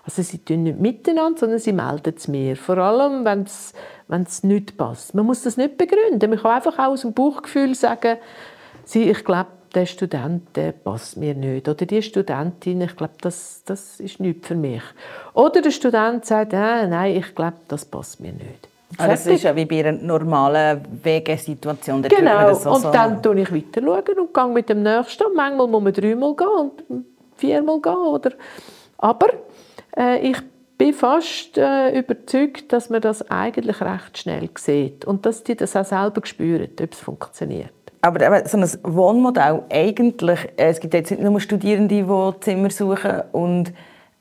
Also 0.08 0.22
sie 0.22 0.38
tun 0.38 0.64
nicht 0.64 0.80
miteinander, 0.80 1.38
sondern 1.38 1.60
sie 1.60 1.74
melden 1.74 2.14
es 2.16 2.30
mir. 2.30 2.56
Vor 2.56 2.78
allem, 2.78 3.26
wenn 3.26 3.44
es 3.44 3.74
wenn 4.08 4.22
es 4.24 4.42
nicht 4.42 4.78
passt. 4.78 5.14
Man 5.14 5.26
muss 5.26 5.44
das 5.44 5.58
nicht 5.58 5.78
begründen. 5.78 6.30
Man 6.30 6.40
kann 6.40 6.52
einfach 6.52 6.80
auch 6.80 6.94
aus 6.94 7.02
dem 7.02 7.14
Bauchgefühl 7.14 7.76
sagen, 7.76 8.18
sie, 8.86 9.10
ich 9.10 9.24
glaube, 9.26 9.50
der 9.76 9.86
Student 9.86 10.56
der 10.56 10.72
passt 10.72 11.18
mir 11.18 11.36
nicht. 11.36 11.68
Oder 11.68 11.86
die 11.86 12.02
Studentin, 12.02 12.82
ich 12.82 12.96
glaube, 12.96 13.16
das, 13.20 13.64
das 13.66 14.00
ist 14.00 14.22
nichts 14.22 14.48
für 14.48 14.56
mich. 14.56 14.82
Oder 15.34 15.62
der 15.62 15.72
Student 15.72 16.26
sagt, 16.26 16.54
äh, 16.54 16.88
nein, 16.88 17.18
ich 17.18 17.36
glaube, 17.36 17.58
das 17.68 17.84
passt 17.84 18.22
mir 18.22 18.32
nicht. 18.32 18.70
Also 18.98 19.12
das 19.12 19.28
ist 19.28 19.44
ja 19.44 19.54
wie 19.54 19.66
bei 19.66 19.86
einer 19.86 20.02
normalen 20.02 20.82
Wegesituation. 21.04 22.02
Genau, 22.04 22.54
so 22.54 22.72
und 22.72 22.86
dann 22.86 23.22
schaue 23.22 23.42
ich 23.42 23.52
weiter 23.52 23.82
schauen 23.82 24.20
und 24.20 24.34
gehe 24.34 24.48
mit 24.48 24.70
dem 24.70 24.82
Nächsten. 24.82 25.26
manchmal 25.36 25.68
muss 25.68 25.84
man 25.84 25.92
dreimal 25.92 26.34
gehen 26.34 26.72
und 26.88 27.06
viermal 27.36 27.82
gehen. 27.82 27.98
Oder? 27.98 28.32
Aber 28.98 29.28
ich 30.22 30.38
bin 30.78 30.94
fast 30.94 31.58
äh, 31.58 31.98
überzeugt, 31.98 32.72
dass 32.72 32.90
man 32.90 33.02
das 33.02 33.30
eigentlich 33.30 33.82
recht 33.82 34.18
schnell 34.18 34.50
sieht 34.58 35.06
und 35.06 35.26
dass 35.26 35.44
die 35.44 35.56
das 35.56 35.76
auch 35.76 35.86
selber 35.86 36.22
spüren, 36.26 36.70
ob 36.80 36.94
es 36.94 37.00
funktioniert. 37.00 37.72
Aber, 38.02 38.26
aber 38.26 38.48
so 38.48 38.58
ein 38.58 38.70
Wohnmodell, 38.84 39.64
eigentlich, 39.70 40.40
äh, 40.58 40.70
es 40.70 40.80
gibt 40.80 40.94
jetzt 40.94 41.12
nicht 41.12 41.22
nur 41.22 41.40
Studierende, 41.40 41.96
die 42.04 42.40
Zimmer 42.42 42.70
suchen 42.70 43.24
und 43.32 43.74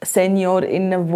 SeniorInnen, 0.03 1.09
die 1.09 1.13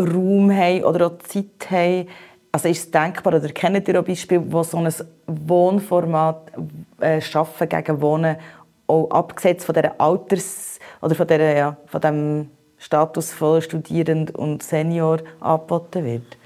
Raum 0.00 0.50
haben 0.50 0.84
oder 0.84 1.06
auch 1.06 1.18
Zeit 1.18 1.70
haben. 1.70 2.08
Also 2.50 2.68
ist 2.68 2.78
es 2.78 2.90
denkbar, 2.90 3.34
oder 3.34 3.48
kennt 3.48 3.88
ihr 3.88 4.00
auch 4.00 4.04
Beispiele, 4.04 4.42
wo 4.52 4.62
so 4.62 4.78
ein 4.78 4.92
Wohnformat 5.26 6.52
äh, 7.00 7.20
schaffen 7.20 7.68
gegen 7.68 8.00
Wohnen 8.00 8.36
auch 8.86 9.10
abgesetzt 9.10 9.64
von 9.64 9.74
dieser 9.74 10.00
Alters- 10.00 10.78
oder 11.00 11.14
von, 11.14 11.26
dieser, 11.26 11.56
ja, 11.56 11.76
von 11.86 12.00
dem 12.00 12.50
Status 12.84 13.32
von 13.32 13.62
Studierend 13.62 14.34
und 14.34 14.62
Senior 14.62 15.20
angeboten 15.40 16.04
wird? 16.04 16.36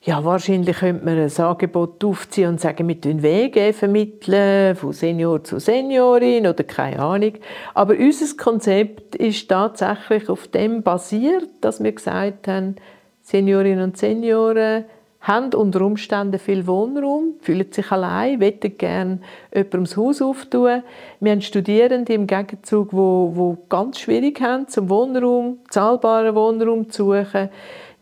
Ja, 0.00 0.24
wahrscheinlich 0.24 0.78
könnte 0.78 1.04
man 1.04 1.18
ein 1.18 1.44
Angebot 1.44 2.02
aufziehen 2.02 2.50
und 2.50 2.60
sagen, 2.60 2.86
mit 2.86 3.04
den 3.04 3.22
Wege 3.22 3.74
vermitteln, 3.74 4.74
von 4.76 4.92
Senior 4.92 5.44
zu 5.44 5.58
Seniorin 5.58 6.46
oder 6.46 6.64
keine 6.64 7.00
Ahnung. 7.00 7.34
Aber 7.74 7.94
unser 7.94 8.34
Konzept 8.36 9.14
ist 9.16 9.48
tatsächlich 9.48 10.28
auf 10.30 10.48
dem 10.48 10.82
basiert, 10.82 11.48
dass 11.60 11.82
wir 11.82 11.92
gesagt 11.92 12.48
haben, 12.48 12.76
Seniorinnen 13.22 13.84
und 13.84 13.98
Senioren 13.98 14.84
haben 15.24 15.54
unter 15.54 15.80
Umständen 15.80 16.38
viel 16.38 16.66
Wohnraum, 16.66 17.34
fühlen 17.40 17.72
sich 17.72 17.90
allein, 17.90 18.40
wollen 18.40 18.76
gerne 18.76 19.20
jemandem 19.52 19.84
das 19.84 19.96
Haus 19.96 20.20
auftun. 20.20 20.82
Wir 21.18 21.32
haben 21.32 21.40
Studierende 21.40 22.12
im 22.12 22.26
Gegenzug, 22.26 22.90
die, 22.90 22.96
die 23.34 23.68
ganz 23.70 24.00
schwierig 24.00 24.40
haben, 24.42 24.68
zum 24.68 24.90
Wohnraum, 24.90 25.60
zahlbaren 25.70 26.34
Wohnraum 26.34 26.90
zu 26.90 27.04
suchen. 27.04 27.48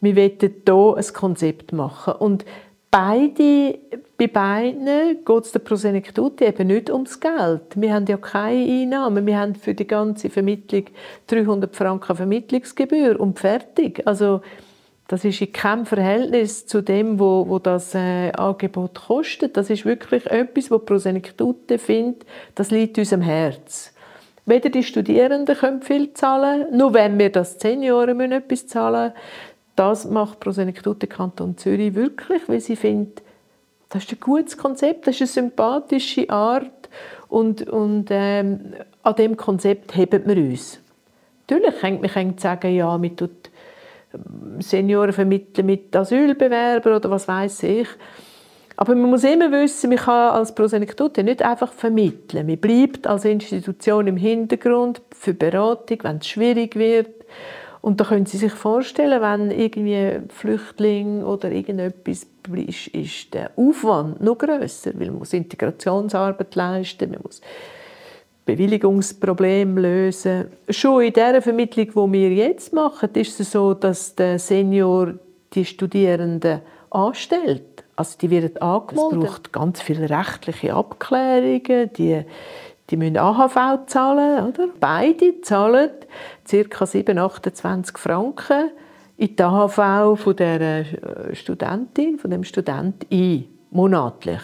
Wir 0.01 0.17
wollen 0.17 0.33
hier 0.41 0.97
ein 0.97 1.15
Konzept 1.15 1.73
machen. 1.73 2.15
Und 2.15 2.45
beide, 2.91 3.79
bei 4.19 4.27
beiden 4.27 5.25
geht 5.25 5.45
es 5.45 5.53
der 5.53 5.61
Prosenektute 5.61 6.47
eben 6.47 6.67
nicht 6.67 6.91
ums 6.91 7.21
Geld. 7.21 7.63
Wir 7.77 7.95
haben 7.95 8.07
ja 8.07 8.17
keine 8.17 8.65
Einnahmen. 8.65 9.27
Wir 9.27 9.39
haben 9.39 9.55
für 9.55 9.75
die 9.75 9.87
ganze 9.87 10.29
Vermittlung 10.29 10.87
300 11.29 11.77
Franken 11.77 12.17
Vermittlungsgebühr 12.17 13.21
und 13.21 13.39
fertig. 13.39 14.03
Also 14.07 14.41
das 15.13 15.27
ist 15.27 15.43
in 15.43 15.53
keinem 15.53 15.85
Verhältnis 15.85 16.67
zu 16.67 16.81
dem, 16.81 17.21
wo, 17.21 17.47
wo 17.47 17.59
das 17.59 17.95
äh, 17.95 18.33
Angebot 18.33 18.95
kostet. 18.95 19.59
Das 19.59 19.69
ist 19.69 19.85
wirklich 19.85 20.25
etwas, 20.25 20.71
wo 20.71 20.79
Prosenektute 20.79 21.79
findet, 21.79 22.25
das 22.55 22.71
liegt 22.71 22.97
uns 22.97 23.13
am 23.13 23.21
Herz. 23.21 23.93
Weder 24.47 24.71
die 24.71 24.83
Studierenden 24.83 25.55
können 25.55 25.83
viel 25.83 26.15
zahlen, 26.15 26.75
nur 26.75 26.95
wenn 26.95 27.19
wir 27.19 27.31
das 27.31 27.61
Senioren 27.61 28.17
müssen 28.17 28.33
etwas 28.33 28.67
zahlen 28.67 29.13
Das 29.77 30.07
macht 30.07 30.41
Prosenektute 30.41 31.07
Kanton 31.07 31.59
Zürich 31.59 31.95
wirklich, 31.95 32.49
weil 32.49 32.61
sie 32.61 32.77
findet, 32.77 33.21
das 33.91 34.05
ist 34.05 34.13
ein 34.13 34.21
gutes 34.21 34.57
Konzept, 34.57 35.07
das 35.07 35.17
ist 35.17 35.37
eine 35.37 35.49
sympathische 35.49 36.31
Art 36.31 36.89
und, 37.29 37.69
und 37.69 38.07
ähm, 38.09 38.73
an 39.03 39.17
dem 39.17 39.37
Konzept 39.37 39.95
heben 39.95 40.27
wir 40.27 40.39
uns. 40.39 40.81
Natürlich 41.51 41.81
kann 41.81 42.01
man 42.01 42.39
sagen, 42.39 42.75
ja, 42.75 42.97
man 42.97 43.15
tut 43.15 43.42
Senioren 44.59 45.13
vermitteln 45.13 45.67
mit 45.67 45.95
Asylbewerbern 45.95 46.95
oder 46.95 47.11
was 47.11 47.29
weiß 47.29 47.63
ich. 47.65 47.89
Aber 48.77 48.95
man 48.95 49.11
muss 49.11 49.25
immer 49.25 49.53
wissen, 49.53 49.91
man 49.91 49.99
kann 49.99 50.33
als 50.35 50.55
Prosenektute 50.55 51.23
nicht 51.23 51.43
einfach 51.43 51.73
vermitteln. 51.73 52.47
Man 52.47 52.59
bleibt 52.59 53.07
als 53.07 53.25
Institution 53.25 54.07
im 54.07 54.17
Hintergrund 54.17 55.03
für 55.11 55.35
Beratung, 55.35 55.99
wenn 56.03 56.17
es 56.17 56.27
schwierig 56.27 56.77
wird. 56.77 57.25
Und 57.81 58.01
da 58.01 58.05
können 58.05 58.27
Sie 58.27 58.39
sich 58.39 58.53
vorstellen, 58.53 59.21
wenn 59.21 59.51
irgendwie 59.51 60.21
Flüchtling 60.29 61.23
oder 61.25 61.51
irgendetwas 61.51 62.27
ist, 62.67 62.89
ist 62.89 63.35
der 63.35 63.51
Aufwand 63.57 64.21
noch 64.21 64.39
größer, 64.39 64.93
weil 64.95 65.11
man 65.11 65.19
muss 65.19 65.33
Integrationsarbeit 65.33 66.55
leisten, 66.55 67.11
man 67.11 67.21
muss 67.23 67.41
Bewilligungsproblem 68.45 69.79
lösen. 69.79 70.47
Schon 70.69 71.03
in 71.03 71.13
der 71.13 71.41
Vermittlung, 71.41 72.13
die 72.13 72.19
wir 72.19 72.33
jetzt 72.33 72.73
machen, 72.73 73.11
ist 73.15 73.39
es 73.39 73.53
so, 73.53 73.75
dass 73.75 74.15
der 74.15 74.39
Senior 74.39 75.15
die 75.55 75.65
Studierenden 75.65 76.61
anstellt. 76.91 77.85
Also 77.95 78.19
die 78.19 78.31
werden 78.31 78.57
angemeldet. 78.61 79.23
Es 79.23 79.31
braucht 79.31 79.53
ganz 79.53 79.83
viele 79.83 80.11
rechtliche 80.11 80.75
Abklärungen. 80.75 81.93
Die, 81.93 82.25
die 82.91 82.97
müssen 82.97 83.17
AHV 83.17 83.87
zahlen. 83.87 84.49
Oder? 84.49 84.69
Beide 84.81 85.41
zahlen 85.43 85.91
ca. 86.49 86.87
7, 86.87 87.19
28 87.19 87.97
Franken 87.97 88.71
in 89.19 89.37
die 89.37 89.43
AHV 89.43 90.21
von 90.21 90.37
der 90.37 90.61
äh, 90.61 91.35
Studentin, 91.35 92.19
von 92.19 92.31
dem 92.31 92.45
Student 92.45 93.07
ein, 93.11 93.45
monatlich. 93.71 94.43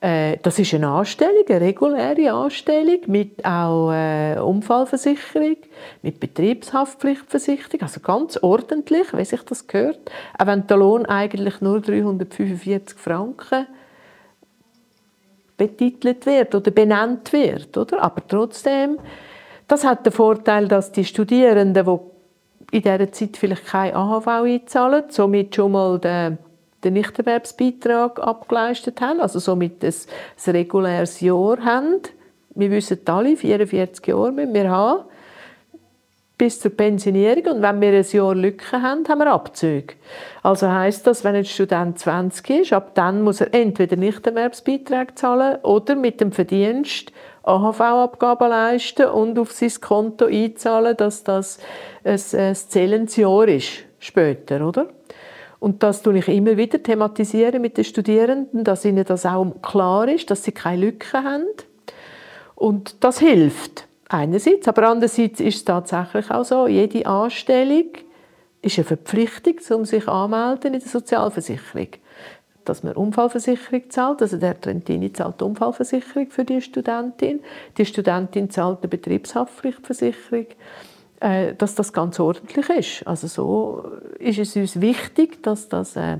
Äh, 0.00 0.36
das 0.42 0.58
ist 0.58 0.74
eine 0.74 0.88
Anstellung, 0.88 1.44
eine 1.48 1.60
reguläre 1.60 2.32
Anstellung 2.32 3.00
mit 3.06 3.44
auch 3.44 3.92
äh, 3.92 4.38
Unfallversicherung, 4.38 5.56
mit 6.02 6.20
Betriebshaftpflichtversicherung, 6.20 7.80
also 7.80 8.00
ganz 8.00 8.36
ordentlich, 8.42 9.16
wie 9.16 9.24
sich 9.24 9.42
das 9.42 9.66
gehört. 9.66 10.10
Auch 10.38 10.46
wenn 10.46 10.66
der 10.66 10.76
Lohn 10.76 11.06
eigentlich 11.06 11.60
nur 11.62 11.80
345 11.80 12.98
Franken 12.98 13.66
betitelt 15.56 16.26
wird 16.26 16.54
oder 16.54 16.70
benannt 16.70 17.32
wird, 17.32 17.76
oder? 17.78 18.02
Aber 18.02 18.20
trotzdem, 18.28 18.98
das 19.66 19.84
hat 19.84 20.04
den 20.04 20.12
Vorteil, 20.12 20.68
dass 20.68 20.92
die 20.92 21.06
Studierenden, 21.06 21.86
die 21.86 22.76
in 22.76 22.82
dieser 22.82 23.10
Zeit 23.12 23.38
vielleicht 23.38 23.64
keine 23.64 23.96
AHV 23.96 24.26
einzahlen, 24.26 25.04
somit 25.08 25.54
schon 25.54 25.72
mal 25.72 25.98
den 25.98 26.36
den 26.86 26.94
Nichterwerbsbeitrag 26.94 28.20
abgeleistet 28.20 29.00
haben, 29.00 29.20
also 29.20 29.38
somit 29.38 29.84
ein, 29.84 29.92
ein 29.92 30.50
reguläres 30.52 31.20
Jahr 31.20 31.64
haben. 31.64 32.00
Wir 32.54 32.70
wissen 32.70 33.00
alle, 33.06 33.36
44 33.36 34.06
Jahre 34.06 34.32
müssen 34.32 34.54
wir 34.54 34.70
haben, 34.70 35.04
bis 36.38 36.60
zur 36.60 36.70
Pensionierung. 36.70 37.56
Und 37.56 37.62
wenn 37.62 37.80
wir 37.80 37.92
ein 37.92 38.06
Jahr 38.10 38.34
Lücke 38.34 38.80
haben, 38.80 39.06
haben 39.08 39.18
wir 39.18 39.32
Abzüge. 39.32 39.94
Also 40.42 40.70
heisst 40.70 41.06
das, 41.06 41.24
wenn 41.24 41.34
ein 41.34 41.44
Student 41.44 41.98
20 41.98 42.50
ist, 42.60 42.72
ab 42.72 42.94
dann 42.94 43.22
muss 43.22 43.40
er 43.40 43.52
entweder 43.52 43.96
Nichterwerbsbeitrag 43.96 45.18
zahlen 45.18 45.56
oder 45.62 45.96
mit 45.96 46.20
dem 46.20 46.32
Verdienst 46.32 47.12
AHV-Abgaben 47.42 48.48
leisten 48.48 49.06
und 49.06 49.38
auf 49.38 49.52
sein 49.52 49.72
Konto 49.80 50.26
einzahlen, 50.26 50.96
dass 50.96 51.24
das 51.24 51.58
ein, 52.04 52.20
ein 52.32 52.54
zählendes 52.54 53.16
Jahr 53.16 53.48
ist 53.48 53.84
später, 53.98 54.66
oder? 54.66 54.88
Und 55.66 55.82
das 55.82 56.00
tue 56.00 56.18
ich 56.18 56.28
immer 56.28 56.56
wieder 56.56 56.80
thematisieren 56.80 57.60
mit 57.60 57.76
den 57.76 57.82
Studierenden, 57.82 58.62
dass 58.62 58.84
ihnen 58.84 59.04
das 59.04 59.26
auch 59.26 59.44
klar 59.62 60.06
ist, 60.06 60.30
dass 60.30 60.44
sie 60.44 60.52
keine 60.52 60.82
Lücken 60.82 61.24
haben. 61.24 61.44
Und 62.54 63.02
das 63.02 63.18
hilft 63.18 63.88
einerseits, 64.08 64.68
aber 64.68 64.90
andererseits 64.90 65.40
ist 65.40 65.56
es 65.56 65.64
tatsächlich 65.64 66.30
auch 66.30 66.44
so, 66.44 66.68
jede 66.68 67.04
Anstellung 67.04 67.88
ist 68.62 68.78
eine 68.78 68.84
Verpflichtung, 68.84 69.56
um 69.78 69.84
sich 69.84 70.06
anzumelden 70.06 70.74
in 70.74 70.78
der 70.78 70.88
Sozialversicherung. 70.88 71.88
Dass 72.64 72.84
man 72.84 72.92
Unfallversicherung 72.92 73.90
zahlt, 73.90 74.22
also 74.22 74.36
der 74.36 74.60
Trentini 74.60 75.12
zahlt 75.12 75.40
die 75.40 75.44
Unfallversicherung 75.46 76.30
für 76.30 76.44
die 76.44 76.62
Studentin, 76.62 77.40
die 77.76 77.86
Studentin 77.86 78.50
zahlt 78.50 78.82
eine 78.82 78.88
Betriebshaftpflichtversicherung 78.88 80.46
äh, 81.20 81.54
dass 81.54 81.74
das 81.74 81.92
ganz 81.92 82.20
ordentlich 82.20 82.68
ist. 82.68 83.06
Also 83.06 83.26
so 83.26 83.90
ist 84.18 84.38
es 84.38 84.56
uns 84.56 84.80
wichtig, 84.80 85.42
dass 85.42 85.68
das 85.68 85.96
äh, 85.96 86.18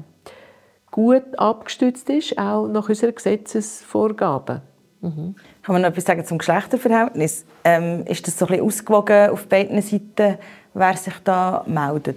gut 0.90 1.38
abgestützt 1.38 2.08
ist, 2.10 2.38
auch 2.38 2.66
nach 2.66 2.88
unseren 2.88 3.14
Gesetzesvorgaben. 3.14 4.62
Mhm. 5.02 5.34
Kann 5.62 5.72
man 5.72 5.82
noch 5.82 5.90
etwas 5.90 6.04
sagen 6.04 6.24
zum 6.24 6.38
Geschlechterverhältnis? 6.38 7.44
Ähm, 7.64 8.04
ist 8.06 8.26
das 8.26 8.38
so 8.38 8.46
ein 8.46 8.50
bisschen 8.50 8.66
ausgewogen 8.66 9.30
auf 9.30 9.46
beiden 9.46 9.80
Seiten, 9.82 10.38
wer 10.74 10.96
sich 10.96 11.14
da 11.24 11.64
meldet? 11.66 12.16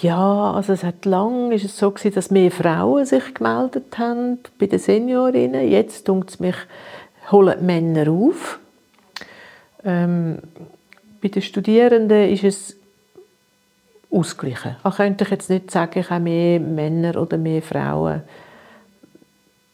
Ja, 0.00 0.52
also 0.52 0.72
es 0.72 0.84
hat 0.84 1.04
lang 1.04 1.50
ist 1.50 1.64
es 1.64 1.76
so 1.76 1.90
gewesen, 1.90 2.14
dass 2.14 2.30
mehr 2.30 2.52
Frauen 2.52 3.04
sich 3.04 3.34
gemeldet 3.34 3.98
haben 3.98 4.38
bei 4.58 4.66
den 4.66 4.78
Seniorinnen. 4.78 5.68
Jetzt 5.68 6.06
tut 6.06 6.30
es 6.30 6.40
mich 6.40 6.54
holen 7.32 7.66
Männer 7.66 8.10
auf. 8.10 8.60
Ähm, 9.84 10.38
bei 11.20 11.28
den 11.28 11.42
Studierenden 11.42 12.30
ist 12.30 12.44
es 12.44 12.76
ausgeglichen. 14.10 14.76
Ich 14.86 14.96
könnte 14.96 15.24
ich 15.24 15.30
jetzt 15.30 15.50
nicht 15.50 15.70
sagen, 15.70 15.98
ich 15.98 16.10
habe 16.10 16.24
mehr 16.24 16.60
Männer 16.60 17.20
oder 17.20 17.36
mehr 17.36 17.62
Frauen. 17.62 18.22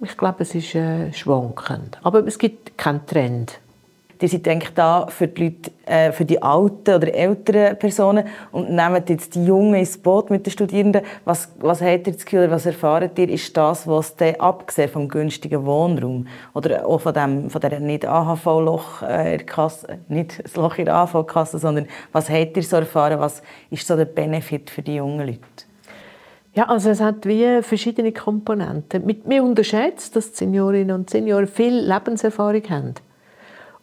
Ich 0.01 0.17
glaube, 0.17 0.43
es 0.43 0.55
ist 0.55 0.75
äh, 0.75 1.13
schwankend. 1.13 1.99
Aber 2.03 2.27
es 2.27 2.39
gibt 2.39 2.77
keinen 2.77 3.07
Trend. 3.07 3.59
Die 4.21 4.29
sind 4.29 4.47
eigentlich 4.49 4.75
da 4.75 5.07
für 5.09 5.29
die 5.29 5.45
Leute, 5.45 5.71
äh, 5.87 6.13
für 6.13 6.25
die 6.25 6.43
alten 6.43 6.95
oder 6.95 7.15
älteren 7.15 7.79
Personen 7.79 8.27
und 8.53 8.71
nehmen 8.71 9.03
jetzt 9.07 9.35
die 9.35 9.45
Jungen 9.45 9.75
ins 9.75 9.99
Boot 9.99 10.31
mit 10.31 10.47
den 10.47 10.51
Studierenden. 10.51 11.03
Was, 11.25 11.51
was 11.61 11.81
habt 11.81 12.07
ihr 12.07 12.13
das 12.13 12.25
Gefühl, 12.25 12.51
was 12.51 12.67
erfahrt 12.67 13.19
ihr, 13.19 13.29
ist 13.29 13.57
das, 13.57 13.87
was 13.87 14.17
dann 14.17 14.37
abgesehen 14.37 14.89
vom 14.89 15.09
günstigen 15.09 15.65
Wohnraum 15.65 16.27
oder 16.55 16.87
auch 16.87 17.01
von, 17.01 17.15
dem, 17.15 17.51
von 17.51 17.61
der 17.61 17.81
nicht 17.81 18.07
AHV-Loch 18.07 19.03
äh, 19.03 19.39
Kasse, 19.39 19.99
nicht 20.09 20.43
das 20.43 20.57
Loch 20.57 20.79
in 20.79 20.87
der 20.87 20.95
AHV-Kasse, 20.95 21.59
sondern 21.59 21.87
was 22.13 22.31
habt 22.31 22.57
ihr 22.57 22.63
so 22.63 22.77
erfahren, 22.77 23.19
was 23.21 23.43
ist 23.71 23.87
so 23.87 23.97
der 23.97 24.05
Benefit 24.05 24.71
für 24.71 24.83
die 24.83 24.97
jungen 24.97 25.27
Leute? 25.27 25.41
Ja, 26.55 26.69
also 26.69 26.91
es 26.91 27.01
hat 27.01 27.27
wie 27.27 27.63
verschiedene 27.63 28.13
Komponenten. 28.13 29.05
Mit 29.05 29.27
mir 29.27 29.43
unterschätzt, 29.43 30.15
dass 30.15 30.37
Seniorinnen 30.37 30.95
und 30.95 31.11
Senioren 31.11 31.49
viel 31.49 31.75
Lebenserfahrung 31.75 32.63
haben. 32.71 32.95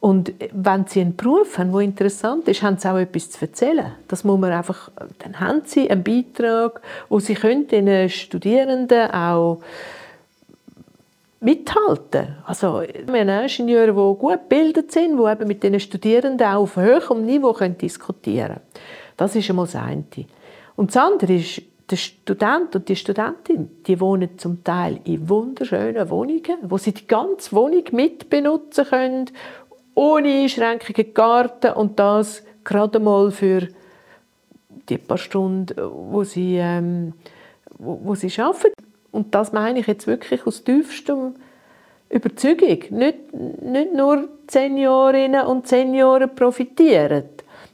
Und 0.01 0.33
wenn 0.51 0.87
sie 0.87 1.01
einen 1.01 1.15
Beruf 1.15 1.59
haben, 1.59 1.71
der 1.71 1.81
interessant 1.81 2.47
ist, 2.47 2.63
haben 2.63 2.77
sie 2.77 2.91
auch 2.91 2.97
etwas 2.97 3.29
zu 3.29 3.45
erzählen. 3.45 3.93
Das 4.07 4.23
muss 4.23 4.39
man 4.39 4.51
einfach, 4.51 4.89
dann 5.19 5.39
haben 5.39 5.61
sie 5.63 5.91
einen 5.91 6.03
Beitrag, 6.03 6.81
wo 7.07 7.19
sie 7.19 7.35
können 7.35 7.67
den 7.67 8.09
Studierenden 8.09 9.11
auch 9.11 9.61
mithalten. 11.39 12.35
Also 12.47 12.81
wir 12.81 13.19
haben 13.19 13.47
Ingenieure, 13.47 13.91
die 13.91 14.19
gut 14.19 14.49
gebildet 14.49 14.91
sind, 14.91 15.19
die 15.19 15.31
eben 15.31 15.47
mit 15.47 15.61
den 15.61 15.79
Studierenden 15.79 16.47
auch 16.47 16.61
auf 16.61 16.77
höherem 16.77 17.23
Niveau 17.23 17.53
können 17.53 17.77
diskutieren 17.77 18.47
können. 18.47 18.61
Das 19.17 19.35
ist 19.35 19.51
einmal 19.51 19.67
das 19.67 19.75
eine. 19.75 20.03
Und 20.75 20.95
das 20.95 20.97
andere 20.97 21.33
ist, 21.35 21.61
der 21.91 21.97
Student 21.97 22.75
und 22.75 22.89
die 22.89 22.95
Studentin, 22.95 23.69
die 23.85 23.99
wohnen 23.99 24.39
zum 24.39 24.63
Teil 24.63 24.99
in 25.03 25.29
wunderschönen 25.29 26.09
Wohnungen, 26.09 26.57
wo 26.63 26.77
sie 26.77 26.93
die 26.93 27.05
ganze 27.05 27.51
Wohnung 27.55 27.83
mitbenutzen 27.91 28.85
können 28.85 29.25
ohne 30.01 30.41
Einschränkungen 30.41 31.13
Garten 31.13 31.73
und 31.73 31.99
das 31.99 32.43
gerade 32.63 32.99
mal 32.99 33.29
für 33.29 33.67
die 34.89 34.97
paar 34.97 35.19
Stunden, 35.19 35.75
wo 35.77 36.23
sie, 36.23 36.57
ähm, 36.57 37.13
wo, 37.77 37.99
wo 38.03 38.15
sie 38.15 38.31
arbeiten. 38.41 38.83
Und 39.11 39.35
das 39.35 39.53
meine 39.53 39.79
ich 39.79 39.85
jetzt 39.85 40.07
wirklich 40.07 40.47
aus 40.47 40.63
tiefstem 40.63 41.35
Überzeugung. 42.09 42.79
Nicht, 42.97 43.31
nicht 43.61 43.93
nur 43.93 44.27
Seniorinnen 44.49 45.45
und 45.45 45.67
Senioren 45.67 46.33
profitieren, 46.33 47.25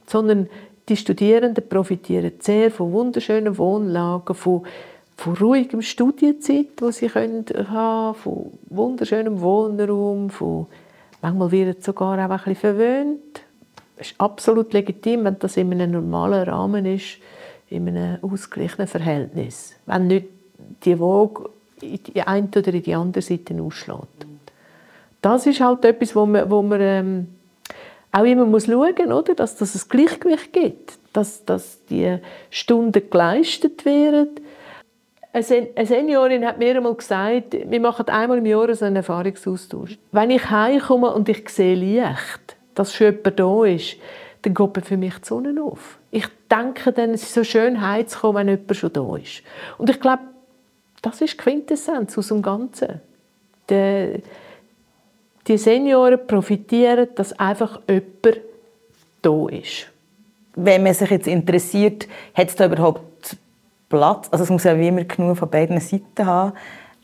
sondern 0.06 0.50
die 0.90 0.96
Studierenden 0.98 1.66
profitieren 1.66 2.32
sehr 2.40 2.70
von 2.70 2.92
wunderschönen 2.92 3.56
Wohnlagen, 3.56 4.34
von, 4.34 4.64
von 5.16 5.34
ruhigem 5.34 5.80
Studienzeit, 5.80 6.68
wo 6.76 6.90
sie 6.90 7.08
können 7.08 7.46
haben, 7.70 8.14
von 8.16 8.52
wunderschönem 8.68 9.40
Wohnraum, 9.40 10.28
von 10.28 10.66
Manchmal 11.22 11.50
wird 11.50 11.78
es 11.78 11.84
sogar 11.84 12.14
auch 12.14 12.30
ein 12.30 12.38
bisschen 12.38 12.54
verwöhnt. 12.54 13.40
Es 13.96 14.12
ist 14.12 14.20
absolut 14.20 14.72
legitim, 14.72 15.24
wenn 15.24 15.38
das 15.38 15.56
in 15.56 15.72
einem 15.72 15.90
normalen 15.90 16.48
Rahmen 16.48 16.86
ist, 16.86 17.18
in 17.68 17.88
einem 17.88 18.18
ausgeglichenen 18.22 18.86
Verhältnis. 18.86 19.74
Wenn 19.86 20.06
nicht 20.06 20.26
die 20.84 20.98
Waage 20.98 21.50
in 21.80 22.00
die 22.02 22.22
eine 22.22 22.48
oder 22.48 22.74
in 22.74 22.82
die 22.82 22.94
andere 22.94 23.22
Seite 23.22 23.60
ausschlägt. 23.60 24.26
Das 25.20 25.46
ist 25.46 25.60
halt 25.60 25.84
etwas, 25.84 26.14
wo 26.14 26.26
man, 26.26 26.50
wo 26.50 26.62
man 26.62 26.80
ähm, 26.80 27.28
auch 28.12 28.24
immer 28.24 28.46
muss 28.46 28.66
schauen 28.66 28.94
muss, 29.08 29.24
dass, 29.36 29.56
dass 29.56 29.74
es 29.74 29.88
Gleichgewicht 29.88 30.52
gibt, 30.52 30.98
dass, 31.12 31.44
dass 31.44 31.84
die 31.86 32.18
Stunden 32.50 33.10
geleistet 33.10 33.84
werden 33.84 34.28
eine 35.32 35.86
Seniorin 35.86 36.46
hat 36.46 36.58
mir 36.58 36.74
einmal 36.74 36.94
gesagt, 36.94 37.56
wir 37.64 37.80
machen 37.80 38.08
einmal 38.08 38.38
im 38.38 38.46
Jahr 38.46 38.74
so 38.74 38.84
einen 38.84 38.96
Erfahrungsaustausch. 38.96 39.98
Wenn 40.12 40.30
ich 40.30 40.48
heimkomme 40.50 41.12
und 41.12 41.28
ich 41.28 41.48
sehe 41.48 41.74
Licht, 41.74 42.56
dass 42.74 42.94
schon 42.94 43.14
jemand 43.16 43.38
da 43.38 43.64
ist, 43.64 43.96
dann 44.42 44.54
geht 44.54 44.86
für 44.86 44.96
mich 44.96 45.18
die 45.18 45.26
Sonne 45.26 45.62
auf. 45.62 45.98
Ich 46.10 46.26
denke 46.50 46.92
dann, 46.92 47.10
es 47.10 47.24
ist 47.24 47.34
so 47.34 47.44
schön 47.44 47.80
heimzukommen, 47.86 48.46
wenn 48.46 48.58
jemand 48.58 48.76
schon 48.76 48.92
da 48.92 49.16
ist. 49.16 49.42
Und 49.76 49.90
ich 49.90 50.00
glaube, 50.00 50.22
das 51.02 51.20
ist 51.20 51.34
die 51.34 51.36
Quintessenz 51.36 52.16
aus 52.16 52.28
dem 52.28 52.42
Ganzen. 52.42 53.00
Die, 53.68 54.22
die 55.46 55.58
Senioren 55.58 56.26
profitieren, 56.26 57.08
dass 57.14 57.38
einfach 57.38 57.80
jemand 57.88 58.40
da 59.22 59.48
ist. 59.48 59.88
Wenn 60.54 60.82
man 60.82 60.94
sich 60.94 61.10
jetzt 61.10 61.28
interessiert, 61.28 62.08
hat 62.34 62.48
es 62.48 62.56
da 62.56 62.66
überhaupt 62.66 63.02
Platz. 63.88 64.28
Also 64.30 64.44
es 64.44 64.50
muss 64.50 64.64
ja 64.64 64.78
wie 64.78 64.88
immer 64.88 65.04
genug 65.04 65.38
von 65.38 65.48
beiden 65.48 65.80
Seiten 65.80 66.26
haben. 66.26 66.52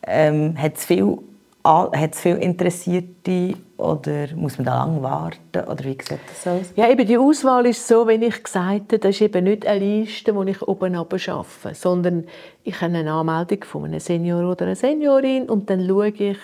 Ähm, 0.06 0.54
hat 0.60 0.76
es 0.76 0.84
viel, 0.84 1.18
hat's 1.64 2.20
viel 2.20 2.36
Interessierte 2.36 3.54
oder 3.76 4.28
muss 4.36 4.58
man 4.58 4.66
da 4.66 4.84
lange 4.84 5.02
warten? 5.02 5.68
Oder 5.68 5.84
wie 5.84 5.96
sieht 6.00 6.18
das 6.28 6.46
aus? 6.46 6.72
Ja, 6.76 6.90
eben 6.90 7.06
die 7.06 7.18
Auswahl 7.18 7.66
ist 7.66 7.86
so, 7.88 8.06
wenn 8.06 8.22
ich 8.22 8.42
gesagt 8.42 8.92
habe, 8.92 8.98
das 8.98 9.14
ist 9.16 9.22
eben 9.22 9.44
nicht 9.44 9.66
eine 9.66 9.80
Liste, 9.80 10.32
die 10.32 10.50
ich 10.50 10.62
oben 10.62 10.94
arbeite, 10.94 11.44
sondern 11.72 12.24
ich 12.62 12.80
habe 12.80 12.96
eine 12.96 13.12
Anmeldung 13.12 13.64
von 13.64 13.84
einem 13.84 14.00
Senior 14.00 14.50
oder 14.50 14.66
einer 14.66 14.76
Seniorin 14.76 15.48
und 15.48 15.70
dann 15.70 15.86
schaue 15.86 16.08
ich, 16.08 16.38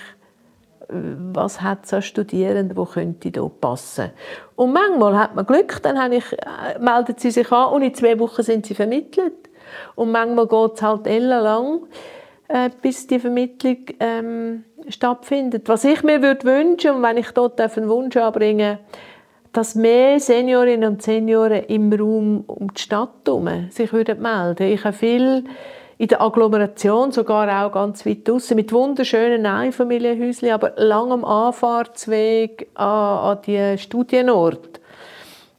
was 0.93 1.61
hat 1.61 1.85
es 1.85 1.95
an 1.95 2.03
Studierenden, 2.03 2.77
die 2.77 2.93
könnte 2.93 3.31
hier 3.33 3.51
passen. 3.61 4.11
Und 4.57 4.73
manchmal 4.73 5.19
hat 5.19 5.35
man 5.35 5.47
Glück, 5.47 5.81
dann 5.83 6.13
ich, 6.13 6.33
äh, 6.33 6.79
meldet 6.81 7.21
sie 7.21 7.31
sich 7.31 7.51
an 7.53 7.73
und 7.73 7.83
in 7.83 7.95
zwei 7.95 8.19
Wochen 8.19 8.43
sind 8.43 8.67
sie 8.67 8.75
vermittelt. 8.75 9.50
Und 9.95 10.13
manchmal 10.13 10.47
geht 10.47 10.75
es 10.75 10.83
halt 10.83 11.07
ellenlang, 11.07 11.87
äh, 12.49 12.71
bis 12.83 13.07
die 13.07 13.19
Vermittlung 13.19 13.79
ähm, 14.01 14.65
stattfindet. 14.89 15.69
Was 15.69 15.85
ich 15.85 16.03
mir 16.03 16.23
würde 16.23 16.45
wünschen, 16.45 16.97
und 16.97 17.03
wenn 17.03 17.17
ich 17.17 17.31
dort 17.33 17.61
einen 17.61 17.89
Wunsch 17.89 18.17
anbringen 18.17 18.79
dass 19.53 19.75
mehr 19.75 20.21
Seniorinnen 20.21 20.93
und 20.93 21.03
Senioren 21.03 21.65
im 21.65 21.93
Raum 21.93 22.45
um 22.47 22.73
die 22.73 22.81
Stadt 22.81 23.27
herum 23.27 23.69
sich 23.71 23.93
würden 23.93 24.23
melden 24.23 24.67
Ich 24.67 24.85
habe 24.85 24.97
viel 24.97 25.45
in 25.99 26.09
der 26.09 26.23
Agglomeration, 26.23 27.13
sogar 27.13 27.67
auch 27.67 27.73
ganz 27.73 28.07
weit 28.07 28.27
draußen, 28.27 28.57
mit 28.57 28.73
wunderschönen 28.73 29.45
Einfamilienhäuschen, 29.45 30.51
aber 30.51 30.73
langem 30.77 31.25
Anfahrtsweg 31.25 32.69
an, 32.75 32.87
an 32.87 33.39
die 33.47 33.77
Studienort. 33.77 34.81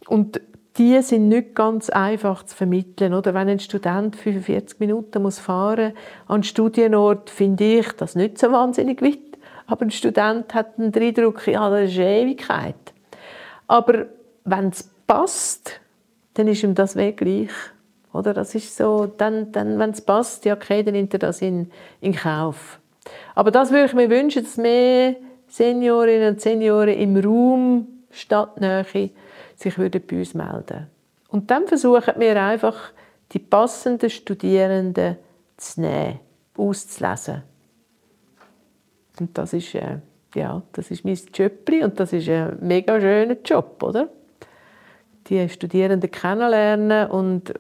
Und 0.08 0.42
die 0.82 1.00
sind 1.04 1.30
nicht 1.30 1.54
ganz 1.54 1.92
einfach 1.92 2.44
zu 2.44 2.56
vermitteln. 2.56 3.14
Oder 3.14 3.36
wenn 3.36 3.48
ein 3.48 3.60
Student 3.60 4.16
45 4.16 4.80
Minuten 4.80 5.22
muss 5.22 5.38
fahren 5.38 5.94
an 6.28 6.36
einen 6.36 6.44
Studienort, 6.44 7.30
finde 7.30 7.64
ich 7.64 7.92
das 7.92 8.16
nicht 8.16 8.40
so 8.40 8.52
wahnsinnig 8.52 9.00
weit. 9.04 9.20
Aber 9.68 9.86
ein 9.86 9.92
Student 9.92 10.52
hat 10.56 10.80
den 10.80 10.92
Eindruck, 10.92 11.48
ja, 11.48 11.70
das 11.70 11.92
ist 11.92 12.00
Ewigkeit. 12.00 12.76
Aber 13.68 14.08
wenn 14.44 14.70
es 14.70 14.90
passt, 15.06 15.80
dann 16.34 16.48
ist 16.48 16.64
ihm 16.64 16.74
das 16.74 16.96
Weg 16.96 17.18
gleich. 17.18 17.52
Oder 18.12 18.34
das 18.34 18.56
ist 18.56 18.76
so, 18.76 19.06
dann, 19.06 19.52
dann, 19.52 19.78
wenn 19.78 19.92
es 19.92 20.02
passt, 20.02 20.46
ja, 20.46 20.56
okay, 20.56 20.82
dann 20.82 20.96
nimmt 20.96 21.14
er 21.14 21.20
das 21.20 21.44
in, 21.44 21.70
in 22.02 22.16
Kauf. 22.16 22.80
Aber 23.36 23.52
das 23.52 23.70
würde 23.70 23.86
ich 23.86 23.94
mir 23.94 24.10
wünschen, 24.10 24.44
dass 24.44 24.58
mehr 24.58 25.16
Seniorinnen 25.48 26.30
und 26.30 26.42
Senioren 26.42 26.98
im 26.98 27.18
Raum 27.18 27.88
Stadtnähe 28.10 28.84
sich 29.62 29.78
würden 29.78 30.02
bei 30.10 30.20
uns 30.20 30.34
melden 30.34 30.88
Und 31.30 31.52
dann 31.52 31.68
versuchen 31.68 32.14
wir 32.18 32.42
einfach, 32.42 32.92
die 33.32 33.40
passenden 33.40 34.10
Studierenden 34.10 35.18
zu 35.58 35.82
nehmen, 35.82 36.20
auszulesen. 36.58 37.44
Und 39.20 39.38
das 39.38 39.54
ist, 39.54 39.76
äh, 39.76 40.00
ja, 40.36 40.62
das 40.74 40.92
ist 40.92 41.06
mein 41.06 41.18
Job 41.34 41.70
und 41.84 42.00
das 42.00 42.14
ist 42.14 42.28
ein 42.30 42.58
mega 42.62 43.00
schöner 43.00 43.38
Job, 43.44 43.82
oder? 43.84 44.10
Die 45.28 45.48
Studierenden 45.48 46.10
kennenlernen 46.10 47.10
und 47.10 47.54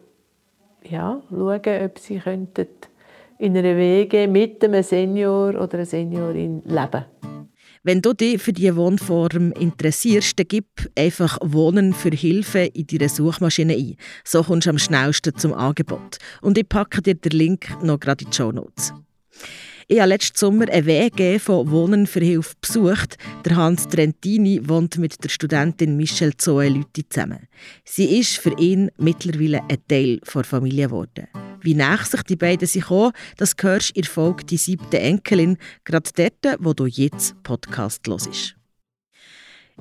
ja, 0.83 1.21
schauen, 1.29 1.85
ob 1.85 1.99
sie 1.99 2.19
könnten 2.19 2.67
in 3.37 3.57
einer 3.57 3.75
Wege 3.77 4.27
mit 4.27 4.63
einem 4.63 4.83
Senior 4.83 5.49
oder 5.49 5.75
einer 5.75 5.85
Seniorin 5.85 6.61
leben 6.65 7.05
wenn 7.83 8.01
du 8.01 8.13
dich 8.13 8.41
für 8.41 8.53
diese 8.53 8.75
Wohnform 8.75 9.51
interessierst, 9.53 10.37
dann 10.37 10.47
gib 10.47 10.65
einfach 10.95 11.39
Wohnen 11.41 11.93
für 11.93 12.11
Hilfe 12.11 12.59
in 12.59 12.85
deine 12.85 13.09
Suchmaschine 13.09 13.73
ein. 13.73 13.95
So 14.23 14.43
kommst 14.43 14.67
du 14.67 14.71
am 14.71 14.77
schnellsten 14.77 15.35
zum 15.35 15.53
Angebot. 15.53 16.17
Und 16.41 16.57
ich 16.57 16.69
packe 16.69 17.01
dir 17.01 17.15
den 17.15 17.31
Link 17.31 17.69
noch 17.81 17.99
gerade 17.99 18.23
in 18.23 18.29
die 18.29 18.37
Show 18.37 18.51
Notes. 18.51 18.93
Ich 19.87 19.99
habe 19.99 20.09
letzten 20.09 20.37
Sommer 20.37 20.69
eine 20.69 20.85
WG 20.85 21.39
von 21.39 21.69
Wohnen 21.69 22.07
für 22.07 22.21
Hilfe 22.21 22.53
besucht. 22.61 23.17
Der 23.43 23.57
Hans 23.57 23.87
Trentini 23.87 24.61
wohnt 24.63 24.97
mit 24.97 25.21
der 25.23 25.29
Studentin 25.29 25.97
Michelle 25.97 26.37
Zoe 26.37 26.69
Lütti 26.69 27.09
zusammen. 27.09 27.47
Sie 27.83 28.19
ist 28.19 28.37
für 28.37 28.57
ihn 28.57 28.91
mittlerweile 28.97 29.61
ein 29.69 29.79
Teil 29.89 30.21
der 30.33 30.43
Familie 30.43 30.85
geworden. 30.85 31.27
Wie 31.61 31.75
nach 31.75 32.05
sich 32.05 32.23
die 32.23 32.35
beiden 32.35 32.67
sich 32.67 32.85
kommen, 32.85 33.11
das 33.37 33.55
hörst 33.61 33.95
du 33.95 33.99
in 33.99 34.05
Folge 34.05 34.43
«Die 34.45 34.57
siebte 34.57 34.99
Enkelin», 34.99 35.57
gerade 35.83 36.09
dort, 36.15 36.57
wo 36.59 36.73
du 36.73 36.87
jetzt 36.87 37.35
Podcast 37.43 38.07
hörst. 38.07 38.55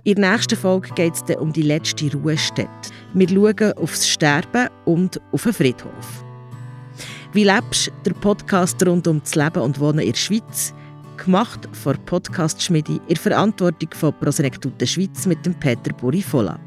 In 0.04 0.14
der 0.16 0.32
nächsten 0.32 0.56
Folge 0.56 0.90
geht 0.94 1.14
es 1.14 1.36
um 1.36 1.52
die 1.52 1.62
letzte 1.62 2.12
Ruhestätte. 2.12 2.90
Wir 3.14 3.28
schauen 3.28 3.72
aufs 3.74 4.08
Sterben 4.08 4.68
und 4.84 5.20
auf 5.32 5.42
den 5.42 5.52
Friedhof. 5.52 6.24
Wie 7.32 7.44
lebst 7.44 7.88
du 7.88 8.10
den 8.10 8.20
Podcast 8.20 8.84
rund 8.86 9.06
um 9.06 9.20
das 9.20 9.34
Leben 9.34 9.62
und 9.62 9.78
Wohnen 9.80 10.00
in 10.00 10.12
der 10.12 10.18
Schweiz? 10.18 10.74
gemacht 11.24 11.68
von 11.72 11.96
Podcast 12.06 12.62
Schmiede 12.62 13.00
in 13.08 13.16
Verantwortung 13.16 13.90
von 13.92 14.14
Prosenektute 14.20 14.86
Schweiz 14.86 15.26
mit 15.26 15.44
dem 15.44 15.54
Peter 15.54 15.92
Burifola. 15.92 16.58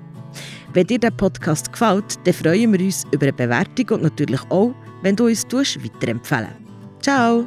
Wenn 0.73 0.87
dir 0.87 0.99
der 0.99 1.11
Podcast 1.11 1.71
gefällt, 1.71 2.19
dann 2.25 2.33
freuen 2.33 2.73
wir 2.73 2.79
uns 2.79 3.03
über 3.11 3.23
eine 3.23 3.33
Bewertung 3.33 3.97
und 3.97 4.03
natürlich 4.03 4.41
auch, 4.49 4.73
wenn 5.03 5.15
du 5.15 5.25
uns 5.25 5.45
weiterempfehlen 5.83 6.55
Ciao! 7.01 7.45